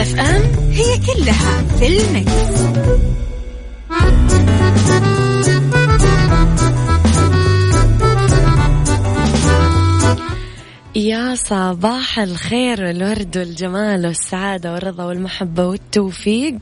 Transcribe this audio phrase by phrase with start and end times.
[0.00, 2.60] Mix FM هي كلها في ال mix.
[10.94, 16.58] يا صباح الخير والورد والجمال والسعادة والرضا والمحبة والتوفيق.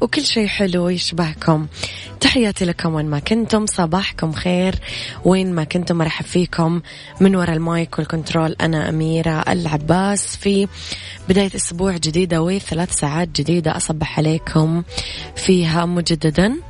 [0.00, 1.66] وكل شيء حلو يشبهكم
[2.20, 3.66] تحياتي لكم وين ما كنتم.
[3.66, 4.74] صباحكم خير.
[5.24, 6.80] وين ما كنتم مرحب فيكم.
[7.20, 10.68] من وراء ال mic وال control أنا أميرة العباس في
[11.28, 14.82] بداية أسبوع جديدة وثلاث ساعات جديدة أصبح عليكم
[15.36, 16.67] فيها مجددا.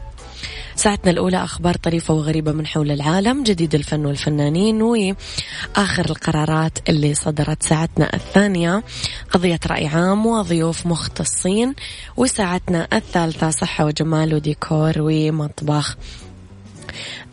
[0.78, 7.62] ساعتنا الأولى أخبار طريفة وغريبة من حول العالم جديد الفن والفنانين وآخر القرارات اللي صدرت
[7.62, 8.82] ساعتنا الثانية.
[9.30, 11.74] قضية رأي عام وضيوف مختصين
[12.16, 15.96] وساعتنا الثالثة صحة وجمال وديكور ومطبخ.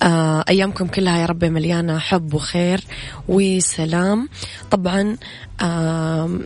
[0.04, 2.82] آه أيامكم كلها يا رب مليانة حب وخير
[3.28, 4.30] وسلام.
[4.72, 5.18] طبعا
[5.62, 6.40] آه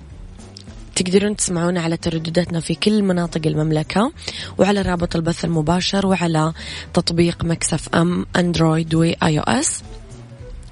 [1.00, 4.12] تقدرون تسمعونا على تردداتنا في كل مناطق المملكة
[4.58, 6.54] وعلى رابط البث المباشر وعلى
[6.94, 9.84] تطبيق Mix FM Android و iOS.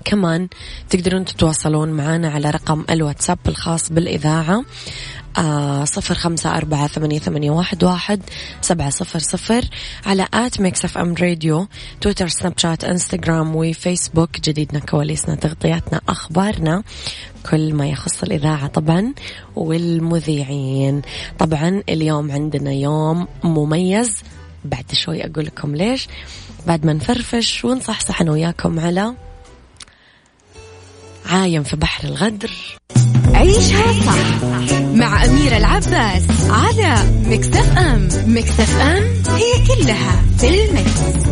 [0.05, 0.47] كمان
[0.89, 4.63] تقدرون تتواصلون معنا على رقم الواتساب الخاص بالإذاعة
[5.83, 8.21] صفر خمسة أربعة ثمانية, ثمانية واحد, واحد
[8.61, 9.65] سبعة صفر صفر
[10.05, 11.67] على at Mix FM Radio
[12.01, 14.39] تويتر سناب شات إنستغرام وفيسبوك.
[14.39, 16.83] جديدنا كواليسنا تغطياتنا أخبارنا
[17.51, 19.13] كل ما يخص الإذاعة طبعا
[19.55, 21.01] والمذيعين.
[21.39, 24.15] طبعا اليوم عندنا يوم مميز.
[24.65, 26.07] بعد شوي أقول لكم ليش.
[26.67, 29.13] بعد ما نفرفش ونصحصح أنا وياكم على
[31.29, 32.51] عايم في بحر الغدر
[33.33, 34.45] عيشها صح
[34.93, 36.95] مع أميرة العباس على
[37.25, 39.03] مكتف أم مكتف أم
[39.35, 41.27] هي كلها في المكس.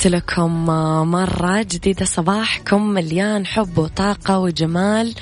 [0.00, 0.66] وتحياتي لكم
[1.10, 5.14] مرة جديدة صباحكم مليان حب وطاقة وجمال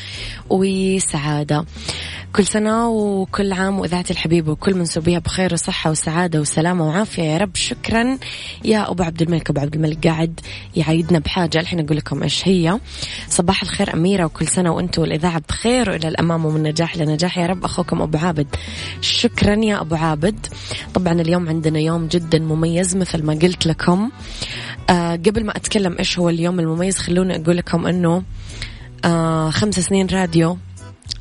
[0.50, 1.64] وسعادة.
[2.32, 7.22] كل سنة وكل عام وإذاعتي الحبيبة وكل منسوبيها بخير وصحة وسعادة وسلامة وعافية.
[7.22, 8.18] يا رب شكرا.
[8.64, 10.40] يا أبو عبد الملك أبو عبد الملك قاعد
[10.76, 11.60] يعيدنا بحاجة.
[11.60, 12.78] الحين أقول لكم إيش هي.
[13.28, 17.64] صباح الخير أميرة وكل سنة وأنتم والإذاعة بخير وإلى الأمام ومن نجاح لنجاح يا رب
[17.64, 18.46] أخوكم أبو عابد.
[19.00, 20.46] شكرا يا أبو عابد.
[20.94, 24.10] طبعا اليوم عندنا يوم جدا مميز مثل ما قلت لكم.
[24.90, 28.22] آه قبل ما أتكلم إيش هو اليوم المميز خلوني أقول لكم أنه
[29.04, 30.58] آه خمس سنين راديو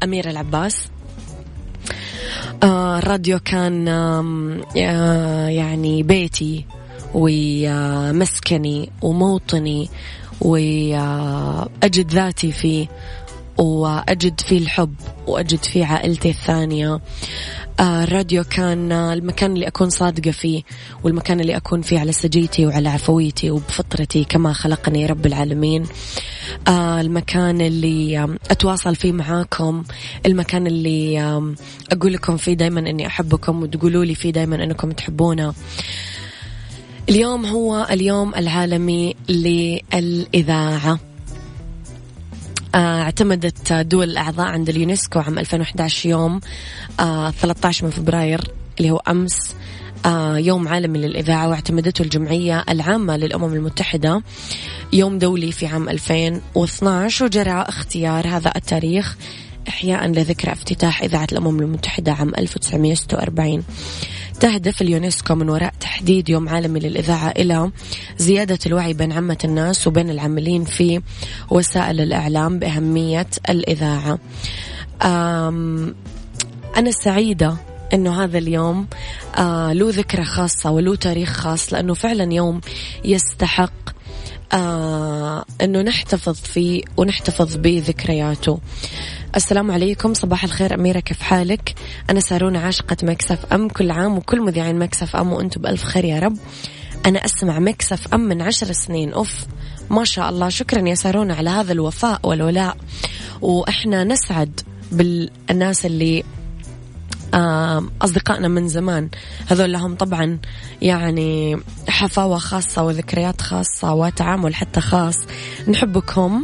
[0.04, 0.88] أميرة العباس.
[2.64, 6.66] آه الراديو كان آه يعني بيتي
[7.14, 9.90] ومسكني وموطني
[10.42, 12.88] وأجد ذاتي فيه
[13.58, 14.94] وأجد فيه الحب
[15.28, 17.00] وأجد فيه عائلتي الثانية.
[17.80, 20.64] آه، الراديو كان المكان اللي أكون صادقة فيه
[21.04, 25.84] والمكان اللي أكون فيه على سجيتي وعلى عفويتي وبفطرتي كما خلقني رب العالمين.
[26.68, 29.84] آه، المكان اللي أتواصل فيه معاكم
[30.26, 31.20] المكان اللي
[31.92, 35.54] أقول لكم فيه دايما أني أحبكم وتقولوا لي فيه دايما أنكم تحبونا
[37.10, 40.92] اليوم هو اليوم العالمي للإذاعة.
[40.92, 41.07] آه،
[42.76, 46.40] اعتمدت دول الأعضاء عند اليونسكو عام 2011 يوم
[46.98, 48.42] 13 من فبراير
[48.80, 49.56] اللي هو أمس
[50.06, 54.22] آه يوم عالمي للإذاعة واعتمدته الجمعية العامة للأمم المتحدة
[54.94, 59.18] يوم دولي في عام 2012 وجرى اختيار هذا التاريخ
[59.68, 63.64] إحياء لذكرى افتتاح إذاعة الأمم المتحدة عام 1946
[64.40, 67.72] تهدف اليونسكو من وراء تحديد يوم عالمي للإذاعة إلى
[68.18, 71.02] زيادة الوعي بين عامة الناس وبين العاملين في
[71.50, 74.20] وسائل الإعلام بأهمية الإذاعة.
[76.78, 77.58] أنا سعيدة
[77.94, 78.88] إنه هذا اليوم
[79.38, 82.62] آه له ذكرى خاصة وله تاريخ خاص لأنه فعلا يوم
[83.06, 83.87] يستحق
[84.54, 88.60] آه إنه نحتفظ فيه ونحتفظ بذكرياته.
[89.36, 91.76] السلام عليكم صباح الخير أميرة كيف حالك؟
[92.10, 96.20] أنا سارونا عاشقة Mix FM كل عام وكل مذيعين Mix FM وأنتم بألف خير يا
[96.20, 96.38] رب.
[97.06, 99.46] أنا أسمع مكسف أم من عشر سنين أوف
[99.90, 102.78] ما شاء الله شكرا يا سارونا على هذا الوفاء والولاء.
[103.42, 104.60] وإحنا نسعد
[104.92, 106.24] بالناس اللي
[108.02, 109.10] أصدقائنا من زمان.
[109.48, 110.40] هذول لهم طبعا
[110.82, 111.58] يعني
[111.88, 115.18] حفاوة خاصة وذكريات خاصة وتعامل حتى خاص.
[115.68, 116.44] نحبكم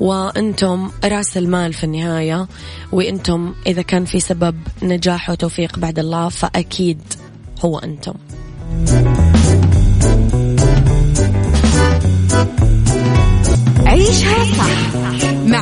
[0.00, 2.48] وأنتم رأس المال في النهاية.
[2.92, 7.00] وأنتم إذا كان في سبب نجاح وتوفيق بعد الله فأكيد
[7.64, 8.14] هو أنتم.
[13.86, 14.39] عيشها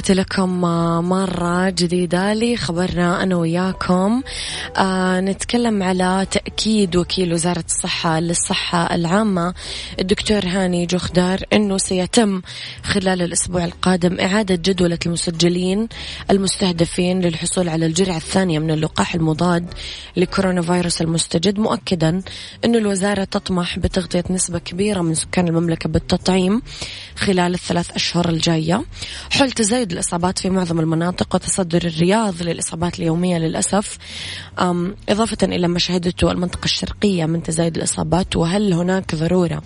[0.00, 0.60] تحياتي لكم
[1.08, 4.22] مرة جديدة لي خبرنا أنا وياكم.
[4.76, 9.54] آه نتكلم على تأكيد وكيل وزارة الصحة للصحة العامة
[10.00, 12.42] الدكتور هاني جخدار أنه سيتم
[12.82, 15.88] خلال الأسبوع القادم إعادة جدولة المسجلين
[16.30, 19.66] المستهدفين للحصول على الجرعة الثانية من اللقاح المضاد
[20.16, 22.22] لكورونا فيروس المستجد مؤكدا
[22.64, 26.62] أن الوزارة تطمح بتغطية نسبة كبيرة من سكان المملكة بالتطعيم
[27.16, 28.84] خلال الثلاث أشهر الجاية.
[29.30, 33.98] حول تزايد الإصابات في معظم المناطق وتصدر الرياض للإصابات اليومية للأسف.
[35.08, 39.62] إضافة إلى ما شهدته المنطقة الشرقية من تزايد الإصابات وهل هناك ضرورة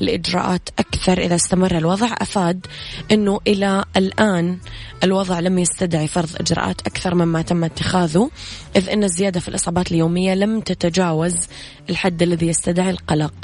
[0.00, 2.66] لإجراءات أكثر؟ إذا استمر الوضع أفاد
[3.12, 4.58] أنه إلى الآن
[5.04, 8.30] الوضع لم يستدعي فرض إجراءات أكثر مما تم اتخاذه
[8.76, 11.36] إذ أن الزيادة في الإصابات اليومية لم تتجاوز
[11.90, 13.34] الحد الذي يستدعي القلق.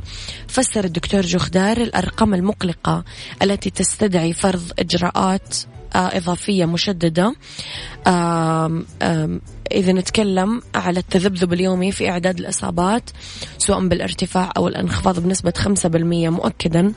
[0.49, 3.05] فسر الدكتور جخدار الأرقام المقلقة
[3.43, 5.57] التي تستدعي فرض إجراءات
[5.95, 7.35] إضافية مشددة.
[9.73, 13.11] إذا نتكلم على التذبذب اليومي في إعداد الإصابات
[13.59, 16.93] سواء بالارتفاع أو الانخفاض بنسبة 5% مؤكدا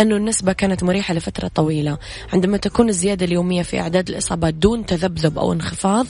[0.00, 1.98] أنه النسبة كانت مريحة لفترة طويلة.
[2.32, 6.06] عندما تكون الزيادة اليومية في أعداد الإصابات دون تذبذب أو انخفاض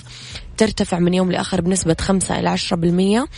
[0.57, 3.29] ترتفع من يوم لآخر بنسبة 5 إلى 10%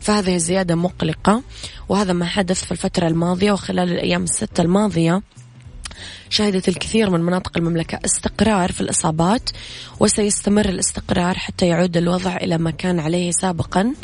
[0.00, 1.42] فهذه الزيادة مقلقة
[1.88, 5.22] وهذا ما حدث في الفترة الماضية وخلال الأيام الستة الماضية.
[6.30, 9.50] شهدت الكثير من مناطق المملكة استقرار في الإصابات
[10.00, 13.94] وسيستمر الاستقرار حتى يعود الوضع إلى ما كان عليه سابقا.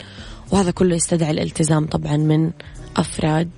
[0.51, 2.51] وهذا كله يستدعي الالتزام طبعا من
[2.97, 3.51] أفراد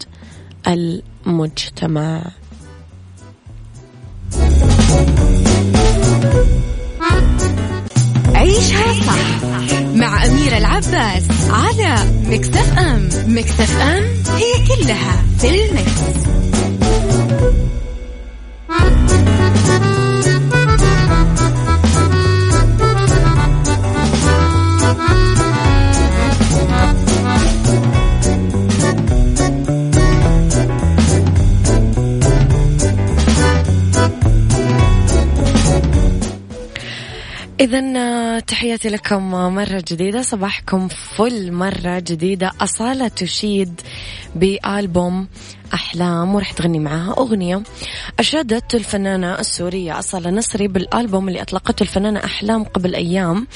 [0.67, 2.31] المجتمع.
[8.35, 9.45] عيشها صح
[9.95, 13.09] مع أميرة العباس على مكتف أم.
[13.27, 14.03] مكتف أم
[14.37, 16.01] هي كلها في المكس.
[37.61, 37.81] إذا
[38.41, 40.23] تحياتي لكم مرة جديدة.
[40.23, 42.53] صباحكم فل مرة جديدة.
[42.61, 43.81] أصالة تشيد
[44.35, 45.29] بألبوم
[45.75, 47.63] أحلام ورح تغني معاها أغنية
[48.19, 53.47] أشادت الفنانة السورية أصالة نصري بالألبوم اللي أطلقته الفنانة أحلام قبل أيام.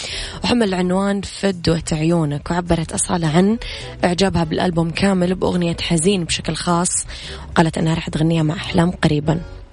[0.45, 3.59] وحمل عنوان فدوة عيونك وعبرت أصالة عن
[4.05, 7.07] إعجابها بالألبوم كامل بأغنية حزين بشكل خاص.
[7.51, 9.64] وقالت أنها رح تغنيها مع أحلام قريباً.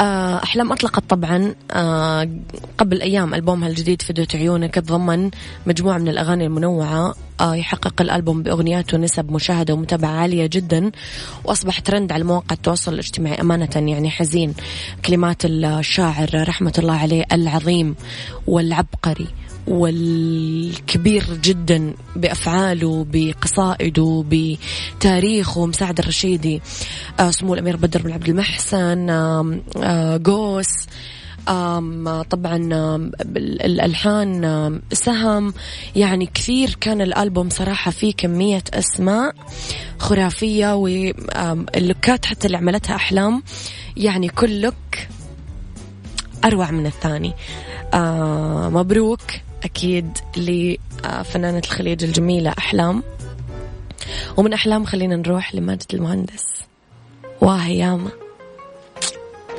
[0.00, 2.28] أحلام أطلقت طبعا آه،
[2.78, 5.30] قبل أيام ألبومها الجديد فدوة عيونك تضمن
[5.66, 7.06] مجموعة من الأغاني المنوعة.
[7.08, 10.90] آه، يحقق الألبوم بأغنياته نسب مشاهدة ومتابعة عالية جدا
[11.44, 14.54] وأصبح ترند على مواقع التواصل الاجتماعي أمانة يعني حزين.
[15.04, 17.94] كلمات الشاعر رحمة الله عليه العظيم
[18.46, 19.26] والعبقري
[19.68, 25.66] والكبير جدا بأفعاله بقصائده بتاريخه.
[25.66, 26.62] مساعد الرشيدي
[27.20, 29.10] آه، سمو الأمير بدر بن عبد المحسن
[30.26, 30.86] قوس
[32.30, 32.56] طبعا
[33.36, 35.54] الألحان سهم.
[35.96, 39.34] يعني كثير كان الألبوم صراحة فيه كمية أسماء
[39.98, 43.42] خرافية واللوكات حتى اللي عملتها أحلام.
[43.96, 44.74] يعني كل لوك
[46.44, 47.34] أروع من الثاني.
[48.74, 49.22] مبروك
[49.64, 53.02] أكيد لفنانة الخليج الجميلة أحلام.
[54.36, 56.44] ومن أحلام خلينا نروح لماجد المهندس.
[57.40, 58.10] واهياما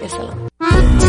[0.04, 1.09] يا سلام.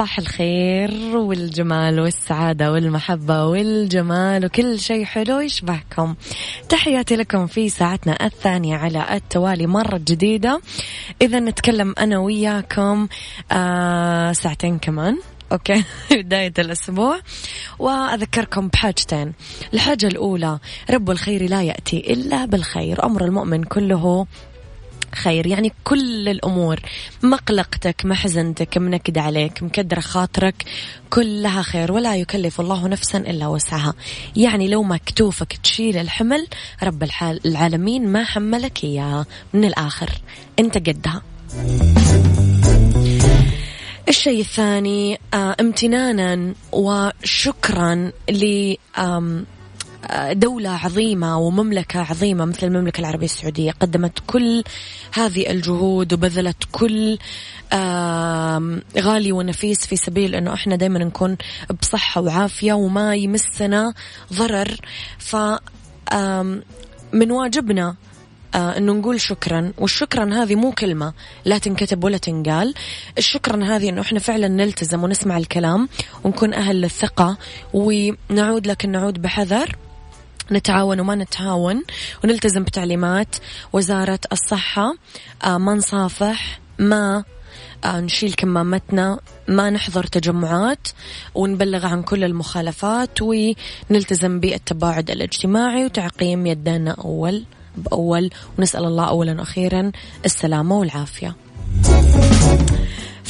[0.00, 6.14] صباح الخير والجمال والسعادة والمحبة والجمال وكل شيء حلو يشبهكم.
[6.68, 10.60] تحياتي لكم في ساعتنا الثانية على التوالي مرة جديدة.
[11.22, 13.08] إذا نتكلم أنا وياكم
[13.52, 15.18] آه ساعتين كمان.
[15.52, 17.20] أوكي بداية الأسبوع.
[17.78, 19.32] وأذكركم بحاجتين.
[19.74, 20.58] الحاجة الأولى
[20.90, 23.04] رب الخير لا يأتي إلا بالخير.
[23.04, 24.26] أمر المؤمن كله
[25.14, 25.46] خير.
[25.46, 26.80] يعني كل الأمور
[27.22, 30.64] مقلقتك محزنتك منكد عليك مكدرة خاطرك
[31.10, 31.92] كلها خير.
[31.92, 33.94] ولا يكلف الله نفسا إلا وسعها.
[34.36, 36.46] يعني لو مكتوفك تشيل الحمل
[36.82, 37.08] رب
[37.46, 39.26] العالمين ما حملك إياها.
[39.54, 40.10] من الآخر
[40.58, 41.22] أنت قدها.
[44.08, 48.74] الشيء الثاني آه امتنانا وشكرا ل
[50.32, 53.70] دولة عظيمة ومملكة عظيمة مثل المملكة العربية السعودية.
[53.70, 54.64] قدمت كل
[55.14, 57.18] هذه الجهود وبذلت كل
[59.00, 61.36] غالي ونفيس في سبيل إنه إحنا دائما نكون
[61.82, 63.94] بصحة وعافية وما يمسنا
[64.32, 64.76] ضرر.
[65.18, 65.36] ف
[67.12, 67.96] من واجبنا
[68.54, 69.72] آه إنه نقول شكرا.
[69.78, 71.12] والشكرا هذه مو كلمة
[71.44, 72.74] لا تنكتب ولا تنقال.
[73.18, 75.88] الشكرا هذه إنه إحنا فعلا نلتزم ونسمع الكلام
[76.24, 77.38] ونكون أهل للثقة.
[77.74, 79.76] ونعود لكن نعود بحذر.
[80.52, 81.84] نتعاون وما نتعاون
[82.24, 83.36] ونلتزم بتعليمات
[83.72, 84.94] وزارة الصحة.
[85.44, 87.24] آه ما نصافح ما
[87.84, 90.88] آه نشيل كمامتنا ما نحضر تجمعات
[91.34, 97.44] ونبلغ عن كل المخالفات ونلتزم بالتباعد الاجتماعي وتعقيم يدنا أول
[97.76, 98.30] بأول.
[98.58, 99.92] ونسأل الله أولا وأخيرا
[100.24, 101.36] السلامة والعافية.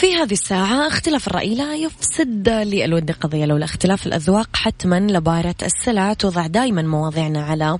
[0.00, 6.12] في هذه الساعة اختلاف الرأي لا يفسد للود قضية لولا اختلاف الأذواق حتما لبارة السلع
[6.12, 7.78] توضع دائما مواضيعنا على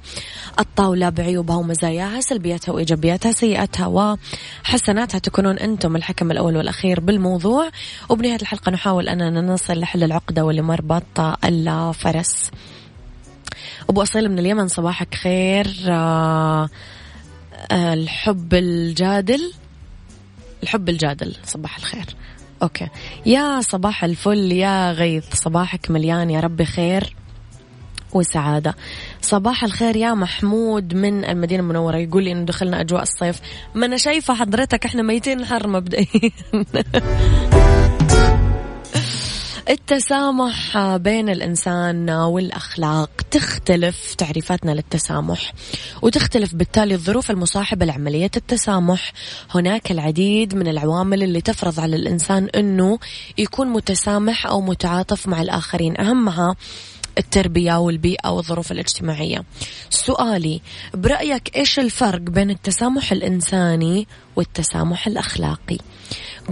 [0.59, 5.19] الطاولة بعيوبها ومزاياها سلبياتها وإيجابياتها سيئاتها وحسناتها.
[5.19, 7.71] تكونون أنتم الحكم الأول والأخير بالموضوع.
[8.09, 12.51] وبنهاية الحلقة نحاول أننا نصل لحل العقدة ولمربط الفرس.
[13.89, 15.67] أبو أصيل من اليمن صباحك خير.
[15.89, 16.69] آه
[17.73, 19.53] الحب الجادل.
[20.63, 22.05] الحب الجادل صباح الخير.
[22.63, 22.89] okay.
[23.27, 27.17] يا صباح الفل يا غيث صباحك مليان يا ربي خير
[28.13, 28.75] وسعادة.
[29.23, 33.41] صباح الخير يا محمود من المدينة المنورة يقول لي إنه دخلنا أجواء الصيف.
[33.75, 36.31] ما أنا شايفة حضرتك إحنا ميتين الحر مبدئيا
[39.71, 45.53] التسامح بين الإنسان والأخلاق تختلف تعريفاتنا للتسامح
[46.03, 49.13] وتختلف بالتالي الظروف المصاحبة لعملية التسامح.
[49.51, 52.99] هناك العديد من العوامل اللي تفرض على الإنسان أنه
[53.39, 56.01] يكون متسامح أو متعاطف مع الآخرين.
[56.01, 56.57] أهمها
[57.19, 59.45] التربية والبيئة والظروف الاجتماعية.
[59.91, 60.61] سؤالي
[60.95, 65.79] برأيك إيش الفرق بين التسامح الإنساني والتسامح الأخلاقي؟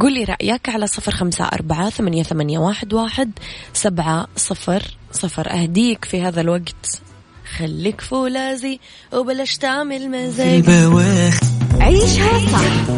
[0.01, 3.31] قولي رأيك على صفر خمسة أربعة ثمانية, ثمانية واحد, واحد
[3.73, 5.51] سبعة صفر صفر.
[5.51, 7.01] أهديك في هذا الوقت.
[7.59, 8.81] خليك فولاذي
[9.13, 10.63] وبلاش تعمل مزاج.
[11.81, 12.91] عيشها صح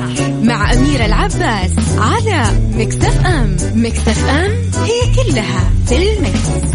[0.43, 2.45] مع أميرة العباس على
[2.75, 3.57] مكتف أم.
[3.75, 4.51] مكتف أم
[4.85, 6.71] هي كلها في المكس.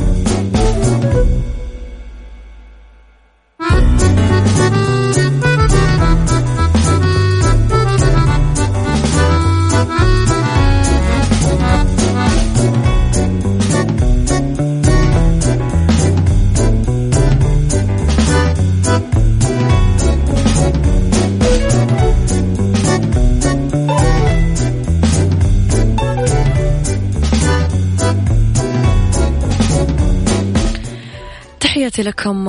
[31.96, 32.44] تحياتي لكم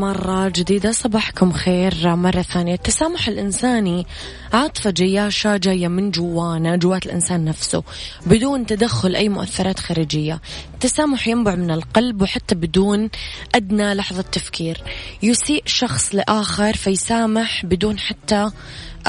[0.00, 0.92] مرة جديدة.
[0.92, 2.16] صباحكم خير.
[2.16, 2.74] مرة ثانية.
[2.74, 4.06] التسامح الإنساني
[4.52, 7.82] عاطفة جياشة جاية من جوانا جوات الإنسان نفسه
[8.26, 10.40] بدون تدخل أي مؤثرات خارجية.
[10.74, 13.10] التسامح ينبع من القلب وحتى بدون
[13.54, 14.82] أدنى لحظة تفكير.
[15.22, 18.50] يسيء شخص لآخر فيسامح بدون حتى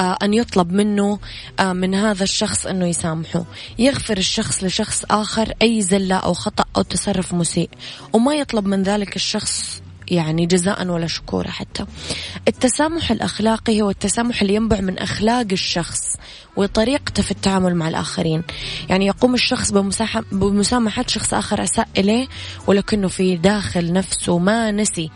[0.02, 1.20] أن يطلب منه
[1.60, 3.46] آه، من هذا الشخص أنه يسامحه.
[3.80, 7.70] يغفر الشخص لشخص آخر أي زلة أو خطأ أو تصرف مسيء.
[8.14, 11.86] وما يطلب من ذلك الشخص يعني جزاء ولا شكورا حتى.
[12.48, 16.02] التسامح الأخلاقي هو التسامح اللي ينبع من أخلاق الشخص
[16.56, 18.44] وطريقته في التعامل مع الآخرين.
[18.90, 19.72] يعني يقوم الشخص
[20.32, 22.28] بمسامحة شخص آخر أساء إليه
[22.68, 25.10] ولكنه في داخل نفسه ما نسي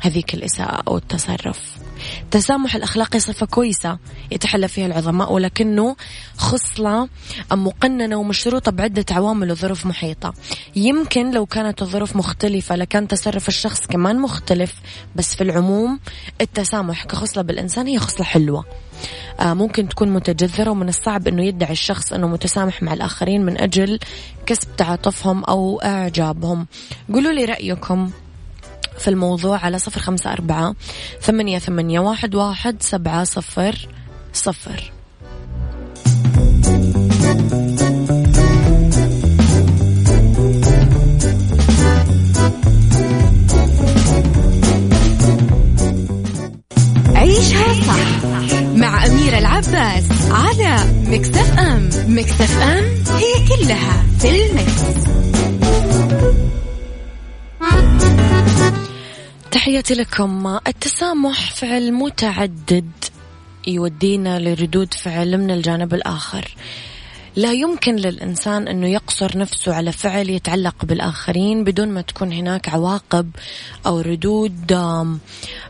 [0.00, 1.85] هذيك الإساءة أو التصرف.
[2.26, 3.98] التسامح الأخلاقي صفة كويسة
[4.30, 5.96] يتحلى فيها العظماء ولكنه
[6.36, 7.08] خصلة
[7.52, 10.34] مقننة ومشروطة بعدة عوامل وظروف محيطة.
[10.76, 14.74] يمكن لو كانت الظروف مختلفة لكان تصرف الشخص كمان مختلف
[15.16, 16.00] بس في العموم
[16.40, 18.64] التسامح كخصلة بالإنسان هي خصلة حلوة.
[19.40, 23.98] آه ممكن تكون متجذرة ومن الصعب أنه يدعي الشخص أنه متسامح مع الآخرين من أجل
[24.46, 26.66] كسب تعاطفهم أو إعجابهم.
[27.12, 28.10] قولوا لي رأيكم.
[28.98, 30.74] في الموضوع على صفر خمسة أربعة
[31.20, 33.88] ثمانية, ثمانية واحد, واحد سبعة صفر
[34.32, 34.95] صفر.
[59.86, 62.90] تحياتي لكم التسامح فعل متعدد
[63.66, 66.54] يودينا لردود فعل من الجانب الآخر.
[67.36, 73.30] لا يمكن للإنسان أنه يقصر نفسه على فعل يتعلق بالآخرين بدون ما تكون هناك عواقب
[73.86, 75.20] أو ردود آم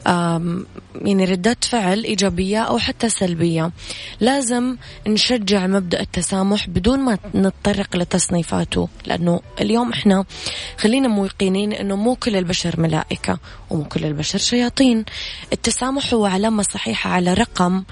[0.07, 3.70] آم يعني ردات فعل إيجابية أو حتى سلبية.
[4.20, 4.76] لازم
[5.07, 10.24] نشجع مبدأ التسامح بدون ما نتطرق لتصنيفاته لأنه اليوم إحنا
[10.79, 13.38] خلينا موقنين أنه مو كل البشر ملائكة
[13.70, 15.05] ومو كل البشر شياطين.
[15.52, 17.83] التسامح هو علامة صحيحة على رقم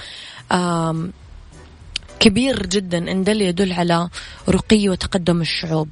[2.20, 4.08] كبير جدا إن دل يدل على
[4.48, 5.88] رقي وتقدم الشعوب.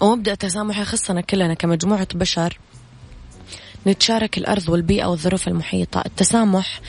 [0.00, 2.58] ومبدأ التسامح يخصنا كلنا كمجموعة بشر
[3.86, 6.02] نتشارك الأرض والبيئة والظروف المحيطة.
[6.06, 6.80] التسامح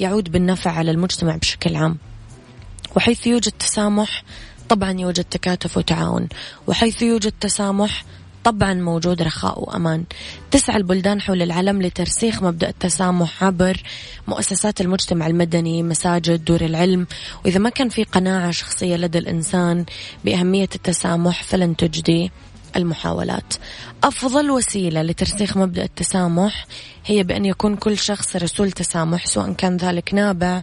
[0.00, 1.98] يعود بالنفع على المجتمع بشكل عام.
[2.96, 4.22] وحيث يوجد تسامح
[4.68, 6.28] طبعا يوجد تكاتف وتعاون.
[6.66, 8.04] وحيث يوجد تسامح
[8.46, 10.04] طبعا موجود رخاء وأمان.
[10.50, 13.82] تسعى البلدان حول العالم لترسيخ مبدأ التسامح عبر
[14.28, 17.06] مؤسسات المجتمع المدني مساجد دور العلم.
[17.44, 19.84] وإذا ما كان في قناعة شخصية لدى الإنسان
[20.24, 22.30] بأهمية التسامح فلن تجدي
[22.76, 23.54] المحاولات.
[24.04, 26.66] أفضل وسيلة لترسيخ مبدأ التسامح
[27.06, 30.62] هي بأن يكون كل شخص رسول تسامح سواء كان ذلك نابع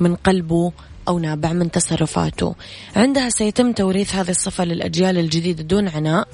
[0.00, 0.72] من قلبه
[1.08, 2.54] أو نابع من تصرفاته.
[2.96, 6.28] عندها سيتم توريث هذه الصفة للأجيال الجديدة دون عناء.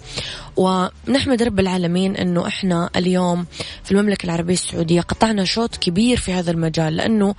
[0.57, 3.47] ونحمد رب العالمين أنه إحنا اليوم
[3.85, 7.35] في المملكة العربية السعودية قطعنا شوط كبير في هذا المجال لأنه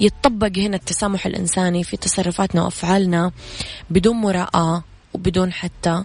[0.00, 3.32] يتطبق هنا التسامح الإنساني في تصرفاتنا وأفعالنا
[3.90, 6.04] بدون مراءة وبدون حتى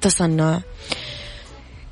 [0.00, 0.60] تصنع.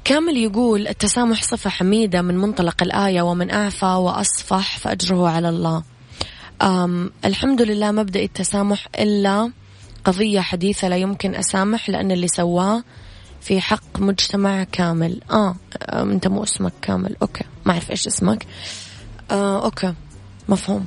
[0.05, 5.83] كامل يقول التسامح صفة حميدة من منطلق الآية ومن أعفى وأصفح فأجره على الله.
[7.25, 9.51] الحمد لله مبدأ التسامح إلا
[10.05, 12.85] قضية حديثة لا يمكن أسامح لأن اللي سواه
[13.41, 15.21] في حق مجتمع كامل.
[15.31, 15.57] آه
[15.93, 17.17] أنت مو اسمك كامل.
[17.23, 18.47] okay ما أعرف إيش اسمك.
[19.31, 19.95] آه okay
[20.49, 20.87] مفهوم.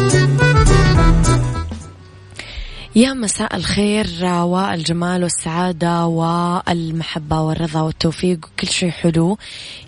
[2.95, 9.37] يا مساء الخير والجمال والسعادة والمحبة والرضا والتوفيق وكل شيء حلو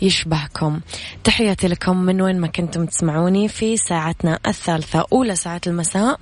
[0.01, 0.79] يشبهكم.
[1.23, 6.19] تحياتي لكم من وين ما كنتم تسمعوني في ساعتنا الثالثة أولى ساعات المساء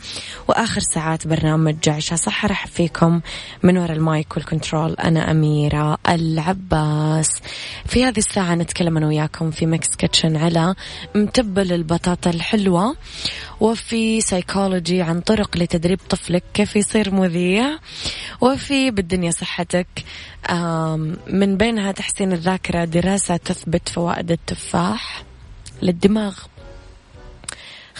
[0.47, 3.21] وآخر ساعات برنامج عشاء صح رح فيكم
[3.63, 7.29] من وراء ال mic وال control أنا أميرة العباس.
[7.85, 10.75] في هذه الساعة نتكلم أنا وياكم في Mix Kitchen على
[11.15, 12.95] متبل البطاطا الحلوة
[13.59, 17.77] وفي سيكولوجي عن طرق لتدريب طفلك كيف يصير مذيع
[18.41, 19.87] وفي بالدنيا صحتك
[21.27, 25.23] من بينها تحسين الذاكرة دراسة تثبت فوائد التفاح
[25.81, 26.37] للدماغ.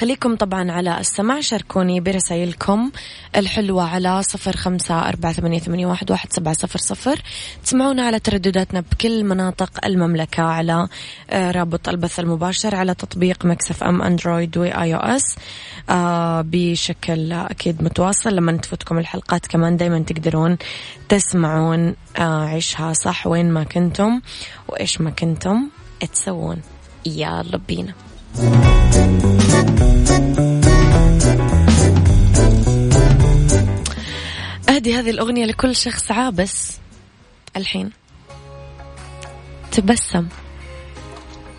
[0.01, 2.91] خليكم طبعا على السمع شاركوني برسائلكم
[3.35, 7.21] الحلوة على صفر خمسة أربعة ثمانية, واحد, واحد سبعة صفر صفر.
[7.63, 10.87] تسمعونا على تردداتنا بكل مناطق المملكة على
[11.29, 15.35] آه، رابط البث المباشر على تطبيق Mix FM Android و iOS.
[15.89, 18.35] آه، بشكل أكيد متواصل.
[18.35, 20.57] لما تفوتكم الحلقات كمان دايما تقدرون
[21.09, 24.21] تسمعون آه، عيشها صح وين ما كنتم
[24.67, 25.69] وإيش ما كنتم
[26.13, 26.61] تسوون.
[27.05, 27.93] يلا بينا
[34.69, 36.71] أهدي هذه الأغنية لكل شخص عابس
[37.57, 37.91] الحين.
[39.71, 40.27] تبسم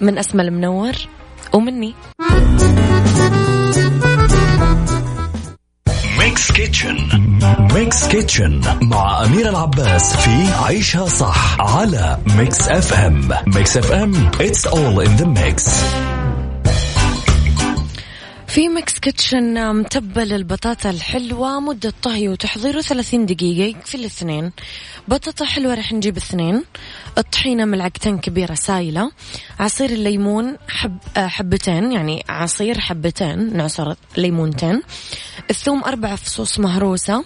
[0.00, 0.92] من أسمى المنور
[1.52, 1.94] ومني.
[6.18, 6.96] Mix Kitchen
[7.74, 15.00] Mix Kitchen مع أمير العباس في عيشها صح على Mix FM Mix FM it's all
[15.00, 15.72] in the mix.
[18.52, 24.52] في Mix Kitchen متبل البطاطا الحلوة مدة طهي وتحضيره 30 دقيقة يكفي الاثنين.
[25.08, 26.64] بطاطا حلوة رح نجيب اثنين.
[27.18, 29.12] الطحينة ملعقتين كبيرة سايلة.
[29.60, 34.82] عصير الليمون حب آه، حبتين يعني عصير حبتين نعصر ليمونتين.
[35.50, 37.24] الثوم أربع فصوص مهروسة.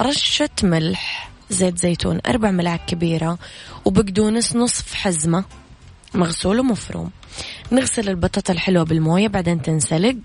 [0.00, 3.38] رشة ملح زيت زيتون أربع ملاعق كبيرة.
[3.84, 5.44] وبقدونس نصف حزمة.
[6.14, 7.10] مغسول ومفروم.
[7.72, 10.16] نغسل البطاطا الحلوة بالموية بعدين تنسلق.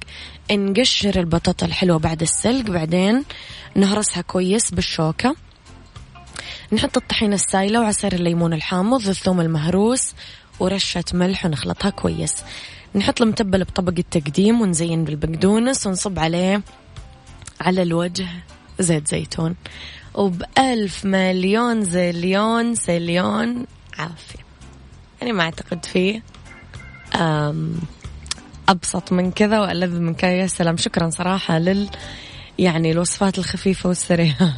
[0.52, 3.24] نقشر البطاطا الحلوة بعد السلق بعدين
[3.76, 5.36] نهرسها كويس بالشوكة.
[6.74, 10.14] نحط الطحينة السايلة وعصير الليمون الحامض الثوم المهروس
[10.60, 12.44] ورشة ملح ونخلطها كويس.
[12.96, 16.62] نحط المتبل بطبق التقديم ونزين بالبقدونس ونصب عليه
[17.62, 18.28] على الوجه
[18.80, 19.56] زيت زيتون.
[20.14, 23.66] وبألف مليون زليون سليون
[23.98, 24.40] عافية.
[25.22, 26.24] يعني ما أعتقد فيه
[28.70, 30.32] أبسط من كذا وألذ من كذا.
[30.32, 31.90] يا سلام شكرا صراحة لل
[32.60, 34.54] يعني الوصفات الخفيفة والسريعة.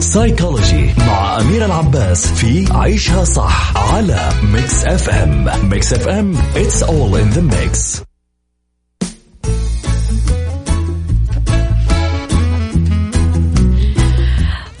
[0.00, 7.36] سايكولوجي مع أمير العباس في عيشها صح على Mix FM Mix FM it's all in
[7.36, 8.02] the mix.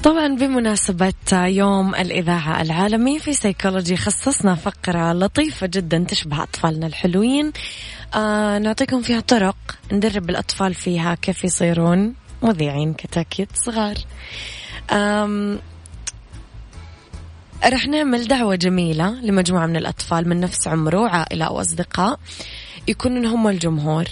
[0.02, 7.52] طبعا بمناسبة يوم الإذاعة العالمي في سيكولوجي خصصنا فقرة لطيفة جدا تشبه أطفالنا الحلوين.
[8.14, 9.56] آه نعطيكم فيها طرق
[9.92, 13.94] ندرب الأطفال فيها كيف يصيرون مذيعين كتاكيت صغار.
[17.64, 22.18] رح نعمل دعوة جميلة لمجموعة من الأطفال من نفس عمره عائلة أو أصدقاء
[22.88, 24.04] يكونون هم الجمهور.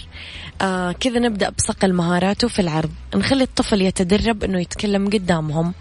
[0.61, 2.89] آه كذا نبدأ بصقل مهاراته في العرض.
[3.15, 5.73] نخلي الطفل يتدرب أنه يتكلم قدامهم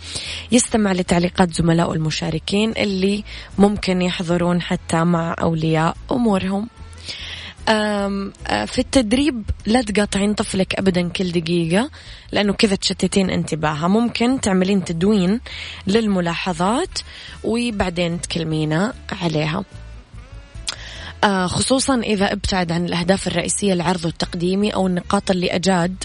[0.53, 3.25] يستمع لتعليقات زملائه المشاركين اللي
[3.59, 6.69] ممكن يحضرون حتى مع أولياء أمورهم.
[8.67, 11.91] في التدريب لا تقاطعين طفلك ابدا كل دقيقة
[12.33, 13.89] لأنه كذا تشتتين انتباهها.
[13.89, 15.41] ممكن تعملين تدوين
[15.87, 16.99] للملاحظات
[17.45, 19.65] وبعدين تكلمينا عليها.
[21.25, 26.05] آه، خصوصا إذا أبتعد عن الأهداف الرئيسية العرض التقديمي أو النقاط اللي أجاد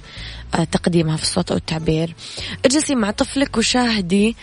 [0.56, 2.16] آه، تقديمها في الصوت أو التعبير.
[2.66, 4.36] اجلسي مع طفلك وشاهدي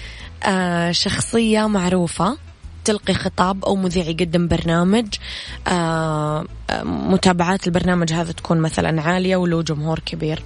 [0.90, 2.45] شخصية معروفة.
[2.86, 5.06] تلقي خطاب أو مذيع يقدم برنامج
[5.68, 10.42] آه، آه، متابعات البرنامج هذا تكون مثلا عالية وله جمهور كبير.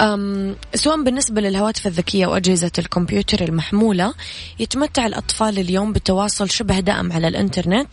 [0.00, 4.14] أم سواء بالنسبة للهواتف الذكية وأجهزة الكمبيوتر المحمولة
[4.58, 7.88] يتمتع الأطفال اليوم بتواصل شبه دائم على الإنترنت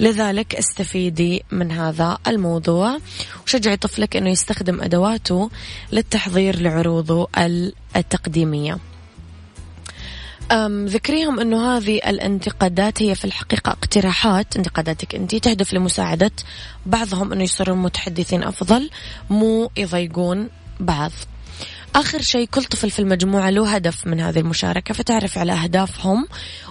[0.00, 2.98] لذلك استفيدي من هذا الموضوع.
[3.46, 5.50] وشجعي طفلك أنه يستخدم أدواته
[5.92, 7.28] للتحضير لعروضه
[7.96, 8.78] التقديمية.
[10.86, 16.30] ذكريهم أنه هذه الانتقادات هي في الحقيقة اقتراحات انتقاداتك أنت تهدف لمساعدة
[16.86, 18.90] بعضهم أنه يصيرون متحدثين أفضل
[19.30, 20.48] مو يضايقون
[20.80, 21.10] بعض.
[21.94, 26.26] آخر شيء كل طفل في المجموعة له هدف من هذه المشاركة فتعرف على أهدافهم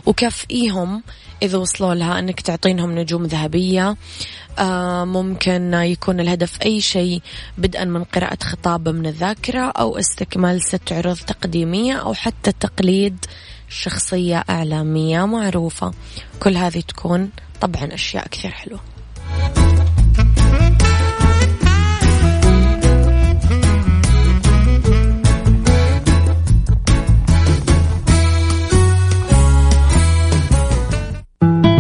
[0.06, 1.04] وكافئيهم
[1.44, 3.96] إذا وصلوا لها أنك تعطينهم نجوم ذهبية
[4.60, 7.22] آه ممكن يكون الهدف أي شيء
[7.58, 13.26] بدءا من قراءة خطاب من الذاكرة أو استكمال ست عروض تقديمية أو حتى تقليد
[13.74, 15.92] شخصية إعلامية معروفة.
[16.40, 17.30] كل هذه تكون
[17.62, 18.80] طبعا أشياء كثير حلوة.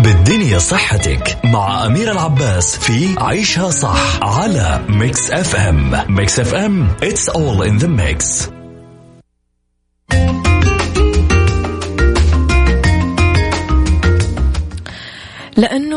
[0.03, 7.61] بالدنيا صحتك مع أمير العباس في عيشها صح على Mix FM Mix FM it's all
[7.61, 8.53] in the mix.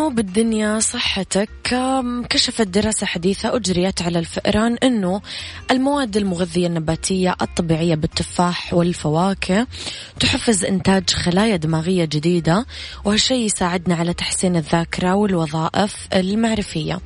[0.06, 1.48] لأنه بالدنيا صحتك
[2.30, 5.22] كشفت دراسة حديثة أجريت على الفئران أنه
[5.70, 9.66] المواد المغذية النباتية الطبيعية بالتفاح والفواكه
[10.20, 12.66] تحفز إنتاج خلايا دماغية جديدة
[13.04, 17.00] وهالشيء يساعدنا على تحسين الذاكرة والوظائف المعرفية.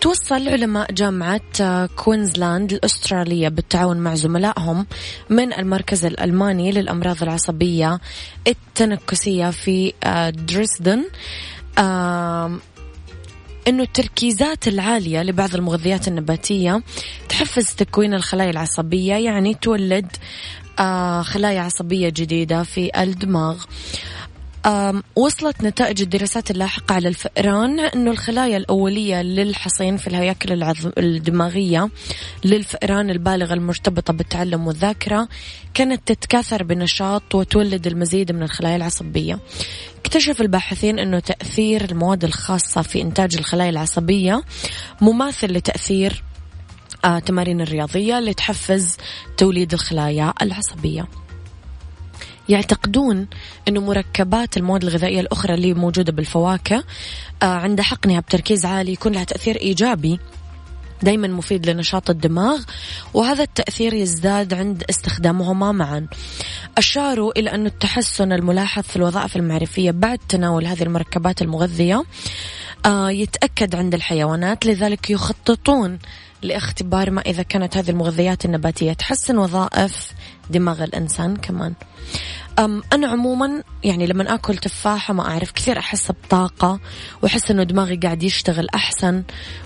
[0.00, 4.86] توصل علماء جامعة كوينزلاند الأسترالية بالتعاون مع زملائهم
[5.30, 8.00] من المركز الألماني للأمراض العصبية
[8.46, 11.04] التنكسية في آه، دريسدن.
[13.68, 16.82] إنه التركيزات العالية لبعض المغذيات النباتية
[17.28, 20.06] تحفز تكوين الخلايا العصبية يعني تولد
[20.78, 23.64] آه خلايا عصبية جديدة في الدماغ.
[25.16, 31.88] وصلت نتائج الدراسات اللاحقة على الفئران أنه الخلايا الأولية للحصين في الهياكل الدماغية
[32.44, 35.28] للفئران البالغة المرتبطة بالتعلم والذاكرة
[35.74, 39.38] كانت تتكاثر بنشاط وتولد المزيد من الخلايا العصبية.
[40.08, 44.42] اكتشف الباحثين أنه تأثير المواد الخاصة في إنتاج الخلايا العصبية
[45.00, 46.24] مماثل لتأثير
[47.04, 48.96] آه تمارين الرياضية اللي تحفز
[49.36, 51.08] توليد الخلايا العصبية.
[52.48, 53.26] يعتقدون
[53.68, 56.84] أنه مركبات المواد الغذائية الأخرى اللي موجودة بالفواكه
[57.42, 60.18] آه، عند حقنها بتركيز عالي يكون لها تأثير إيجابي
[61.02, 62.60] دايما مفيد لنشاط الدماغ
[63.14, 66.06] وهذا التأثير يزداد عند استخدامهما معا.
[66.78, 72.04] أشاروا إلى أن التحسن الملاحظ في الوظائف المعرفية بعد تناول هذه المركبات المغذية
[72.86, 75.98] آه، يتأكد عند الحيوانات لذلك يخططون
[76.42, 80.12] لاختبار ما إذا كانت هذه المغذيات النباتية تحسن وظائف
[80.50, 81.74] دماغ الإنسان كمان.
[82.58, 86.80] أم أنا عموما يعني لما آكل تفاحة ما أعرف كثير أحس بطاقة
[87.22, 89.22] وأحس إنه دماغي قاعد يشتغل أحسن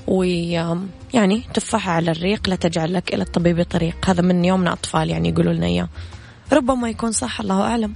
[0.07, 5.29] ويعني تفاحة على الريق لا تجعل لك إلى الطبيب طريق هذا من يومنا أطفال يعني
[5.29, 5.89] يقولوا لنا إياه.
[6.53, 7.95] ربما يكون صح الله أعلم.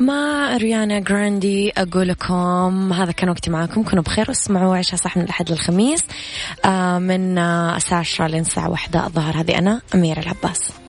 [0.00, 5.22] مع ريانا جراندي أقول لكم هذا كان وقتي معاكم كونوا بخير واسمعوا عيشها صح من
[5.22, 6.04] الأحد للخميس.
[6.64, 10.70] آه، من الساعة 10 لين الساعة واحدة الظهر هذه أنا أميرة العباس.